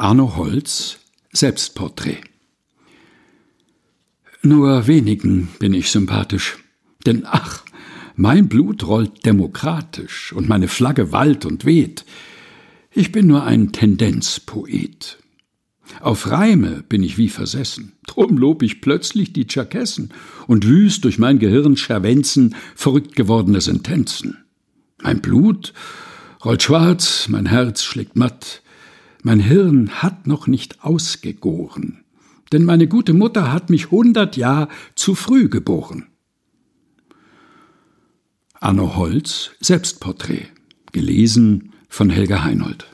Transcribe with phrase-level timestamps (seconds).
[0.00, 0.98] Arno Holz
[1.30, 2.22] Selbstporträt
[4.40, 6.56] Nur wenigen bin ich sympathisch,
[7.04, 7.64] denn ach,
[8.16, 12.06] mein Blut rollt demokratisch und meine Flagge wallt und weht.
[12.90, 15.18] Ich bin nur ein Tendenzpoet.
[16.00, 20.14] Auf Reime bin ich wie versessen, drum lob ich plötzlich die Tscherkessen
[20.46, 24.38] und wüst durch mein Gehirn scherwenzen verrückt gewordene Sentenzen.
[25.02, 25.74] Mein Blut
[26.42, 28.62] rollt schwarz, mein Herz schlägt matt,
[29.22, 32.04] mein Hirn hat noch nicht ausgegoren,
[32.52, 36.06] denn meine gute Mutter hat mich hundert Jahr zu früh geboren.
[38.54, 40.46] Anno Holz Selbstporträt,
[40.92, 42.86] gelesen von Helga Heinold.